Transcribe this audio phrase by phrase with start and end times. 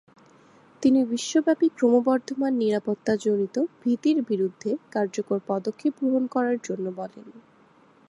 [0.83, 7.27] তিনি বিশ্বব্যাপী ক্রমবর্ধমান নিরাপত্তাজনিত ভীতির বিরুদ্ধে কার্যকর পদক্ষেপ গ্রহণ করার জন্য বলেন।